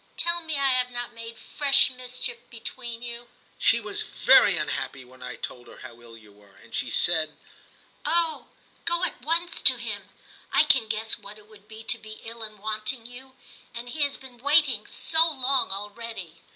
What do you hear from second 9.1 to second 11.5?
once to him; I can guess what it